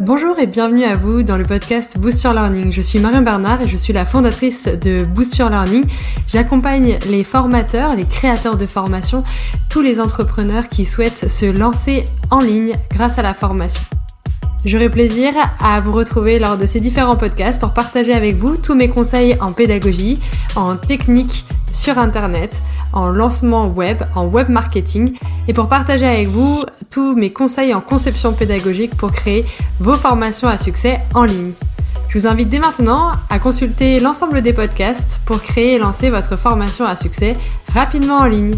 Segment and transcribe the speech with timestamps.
[0.00, 2.70] Bonjour et bienvenue à vous dans le podcast Boost Your Learning.
[2.70, 5.84] Je suis Marion Bernard et je suis la fondatrice de Boost Your Learning.
[6.28, 9.24] J'accompagne les formateurs, les créateurs de formation,
[9.68, 13.82] tous les entrepreneurs qui souhaitent se lancer en ligne grâce à la formation.
[14.64, 18.74] J'aurai plaisir à vous retrouver lors de ces différents podcasts pour partager avec vous tous
[18.74, 20.18] mes conseils en pédagogie,
[20.56, 22.62] en technique sur Internet,
[22.92, 25.16] en lancement web, en web marketing
[25.46, 29.44] et pour partager avec vous tous mes conseils en conception pédagogique pour créer
[29.78, 31.52] vos formations à succès en ligne.
[32.08, 36.36] Je vous invite dès maintenant à consulter l'ensemble des podcasts pour créer et lancer votre
[36.36, 37.36] formation à succès
[37.74, 38.56] rapidement en ligne.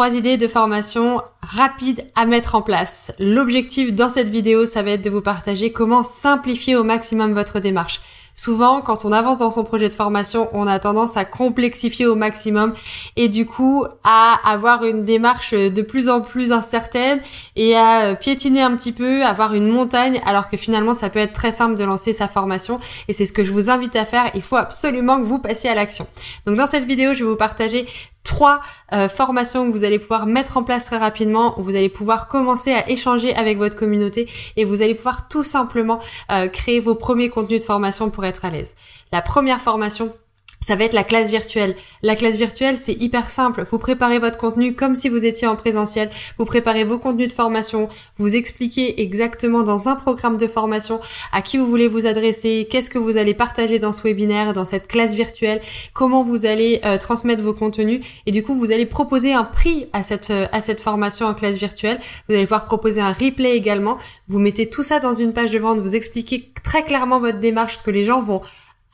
[0.00, 3.12] Trois idées de formation rapides à mettre en place.
[3.18, 7.60] L'objectif dans cette vidéo, ça va être de vous partager comment simplifier au maximum votre
[7.60, 8.00] démarche.
[8.34, 12.14] Souvent, quand on avance dans son projet de formation, on a tendance à complexifier au
[12.14, 12.72] maximum
[13.16, 17.20] et du coup à avoir une démarche de plus en plus incertaine
[17.56, 21.34] et à piétiner un petit peu, avoir une montagne, alors que finalement ça peut être
[21.34, 24.30] très simple de lancer sa formation et c'est ce que je vous invite à faire.
[24.34, 26.06] Il faut absolument que vous passiez à l'action.
[26.46, 27.86] Donc dans cette vidéo, je vais vous partager
[28.24, 28.60] trois
[28.92, 32.28] euh, formations que vous allez pouvoir mettre en place très rapidement, où vous allez pouvoir
[32.28, 36.94] commencer à échanger avec votre communauté et vous allez pouvoir tout simplement euh, créer vos
[36.94, 38.76] premiers contenus de formation pour être à l'aise.
[39.12, 40.14] La première formation,
[40.62, 41.74] ça va être la classe virtuelle.
[42.02, 43.64] La classe virtuelle, c'est hyper simple.
[43.70, 46.10] Vous préparez votre contenu comme si vous étiez en présentiel.
[46.36, 47.88] Vous préparez vos contenus de formation.
[48.18, 51.00] Vous expliquez exactement dans un programme de formation
[51.32, 54.66] à qui vous voulez vous adresser, qu'est-ce que vous allez partager dans ce webinaire, dans
[54.66, 55.62] cette classe virtuelle,
[55.94, 58.04] comment vous allez euh, transmettre vos contenus.
[58.26, 61.32] Et du coup, vous allez proposer un prix à cette, euh, à cette formation en
[61.32, 61.98] classe virtuelle.
[62.28, 63.96] Vous allez pouvoir proposer un replay également.
[64.28, 65.78] Vous mettez tout ça dans une page de vente.
[65.78, 68.42] Vous expliquez très clairement votre démarche, ce que les gens vont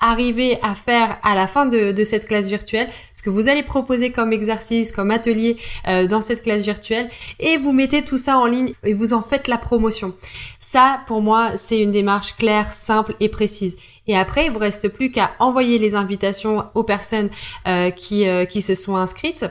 [0.00, 4.10] arriver à faire à la fin de, cette classe virtuelle, ce que vous allez proposer
[4.12, 5.56] comme exercice, comme atelier
[5.88, 7.08] euh, dans cette classe virtuelle,
[7.40, 10.14] et vous mettez tout ça en ligne et vous en faites la promotion.
[10.60, 13.76] Ça, pour moi, c'est une démarche claire, simple et précise.
[14.06, 17.30] Et après, il vous reste plus qu'à envoyer les invitations aux personnes
[17.66, 19.46] euh, qui, euh, qui se sont inscrites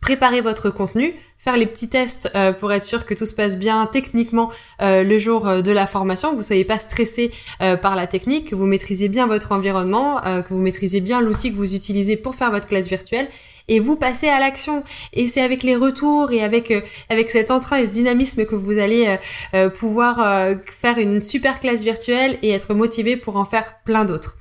[0.00, 3.56] préparer votre contenu, faire les petits tests euh, pour être sûr que tout se passe
[3.56, 4.50] bien techniquement
[4.82, 7.30] euh, le jour euh, de la formation, que vous soyez pas stressé
[7.82, 11.56] par la technique, que vous maîtrisez bien votre environnement, que vous maîtrisez bien l'outil que
[11.56, 13.28] vous utilisez pour faire votre classe virtuelle
[13.68, 14.82] et vous passez à l'action.
[15.12, 16.72] Et c'est avec les retours et avec
[17.08, 19.18] avec cet entrain et ce dynamisme que vous allez
[19.78, 24.36] pouvoir faire une super classe virtuelle et être motivé pour en faire plein d'autres.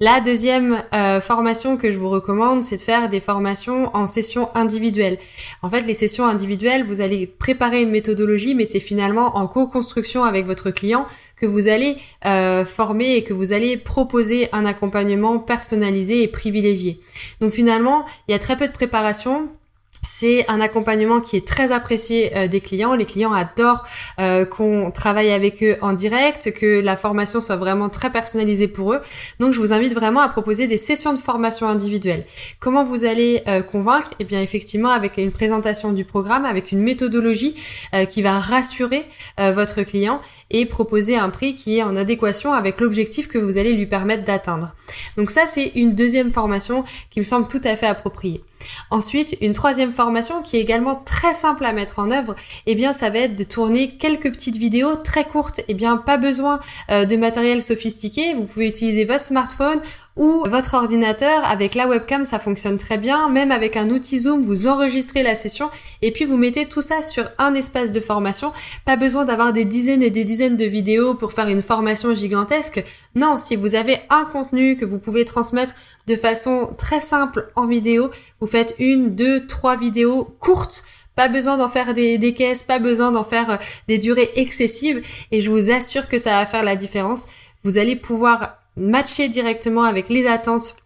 [0.00, 4.48] La deuxième euh, formation que je vous recommande, c'est de faire des formations en session
[4.54, 5.18] individuelle.
[5.60, 10.22] En fait, les sessions individuelles, vous allez préparer une méthodologie, mais c'est finalement en co-construction
[10.22, 11.04] avec votre client
[11.34, 17.00] que vous allez euh, former et que vous allez proposer un accompagnement personnalisé et privilégié.
[17.40, 19.48] Donc finalement, il y a très peu de préparation
[20.02, 22.94] c'est un accompagnement qui est très apprécié euh, des clients.
[22.94, 23.84] Les clients adorent
[24.20, 28.92] euh, qu'on travaille avec eux en direct, que la formation soit vraiment très personnalisée pour
[28.92, 29.00] eux.
[29.40, 32.24] Donc je vous invite vraiment à proposer des sessions de formation individuelle.
[32.60, 34.10] Comment vous allez euh, convaincre?
[34.18, 37.54] Eh bien effectivement avec une présentation du programme, avec une méthodologie
[38.10, 39.06] qui va rassurer
[39.38, 40.20] votre client
[40.50, 44.24] et proposer un prix qui est en adéquation avec l'objectif que vous allez lui permettre
[44.24, 44.74] d'atteindre.
[45.16, 48.42] Donc ça c'est une deuxième formation qui me semble tout à fait appropriée.
[48.90, 52.34] Ensuite, une troisième formation qui est également très simple à mettre en œuvre,
[52.66, 55.60] eh bien ça va être de tourner quelques petites vidéos très courtes.
[55.68, 56.60] Eh bien pas besoin
[56.90, 59.80] euh, de matériel sophistiqué, vous pouvez utiliser votre smartphone
[60.18, 63.30] ou votre ordinateur avec la webcam ça fonctionne très bien.
[63.30, 65.70] Même avec un outil zoom vous enregistrez la session
[66.02, 68.52] et puis vous mettez tout ça sur un espace de formation.
[68.84, 72.84] Pas besoin d'avoir des dizaines et des dizaines de vidéos pour faire une formation gigantesque.
[73.14, 75.74] Non si vous avez un contenu que vous pouvez transmettre
[76.06, 80.84] de façon très simple en vidéo vous faites une deux trois vidéos courtes.
[81.18, 83.56] Pas besoin d'en faire des, caisses, pas besoin d'en faire euh,
[83.88, 85.02] des durées excessives.
[85.32, 87.26] Et je vous assure que ça va faire la différence.
[87.64, 90.76] Vous allez pouvoir matcher directement avec les attentes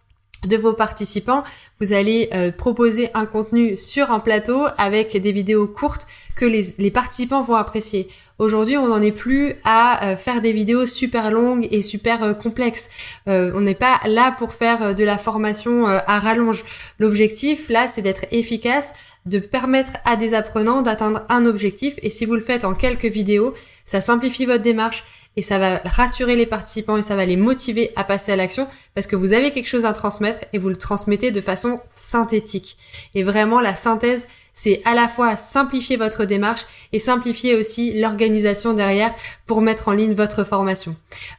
[0.47, 1.43] de vos participants.
[1.79, 6.91] Vous allez euh, proposer un contenu sur un plateau avec des vidéos courtes que les,
[6.91, 8.07] participants vont apprécier.
[8.39, 12.33] Aujourd'hui, on n'en est plus à euh, faire des vidéos super longues et super euh,
[12.33, 12.89] complexes.
[13.27, 16.63] on n'est pas là pour faire de la formation à rallonge.
[16.99, 18.93] L'objectif, là, c'est d'être efficace,
[19.25, 21.93] de permettre à des apprenants d'atteindre un objectif.
[22.01, 23.53] Et si vous le faites en quelques vidéos,
[23.85, 25.03] ça simplifie votre démarche
[25.35, 28.67] et ça va rassurer les participants et ça va les motiver à passer à l'action
[28.95, 32.77] parce que vous avez quelque chose à transmettre et vous le transmettez de façon synthétique.
[33.15, 38.73] Et vraiment, la synthèse, c'est à la fois simplifier votre démarche et simplifier aussi l'organisation
[38.73, 39.13] derrière
[39.47, 40.95] pour mettre en ligne votre formation.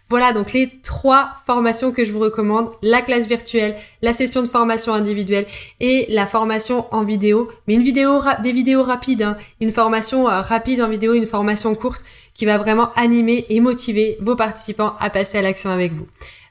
[0.09, 4.49] Voilà donc les trois formations que je vous recommande, la classe virtuelle, la session de
[4.49, 5.47] formation individuelle
[5.81, 9.37] et la formation en vidéo, mais une vidéo des vidéos rapides, hein.
[9.61, 14.19] une formation euh, rapide en vidéo, une formation courte qui va vraiment animer et motiver
[14.21, 16.07] vos participants à passer à l'action avec vous.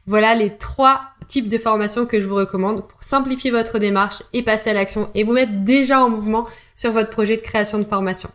[0.05, 4.43] Voilà les trois types de formations que je vous recommande pour simplifier votre démarche et
[4.43, 7.83] passer à l'action et vous mettre déjà en mouvement sur votre projet de création de
[7.83, 8.29] formation.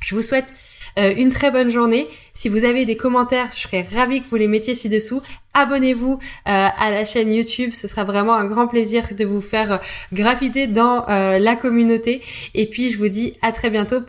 [0.00, 0.54] Je vous souhaite
[0.98, 2.08] euh, une très bonne journée.
[2.34, 5.22] Si vous avez des commentaires, je serais ravie que vous les mettiez ci-dessous.
[5.52, 9.72] Abonnez-vous euh, à la chaîne YouTube, ce sera vraiment un grand plaisir de vous faire
[9.72, 9.76] euh,
[10.12, 12.22] graviter dans la communauté.
[12.54, 14.00] Et puis je vous dis à très bientôt